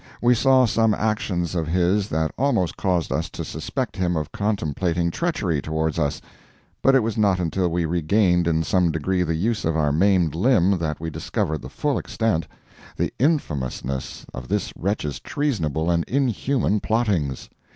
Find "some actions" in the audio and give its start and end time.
0.65-1.53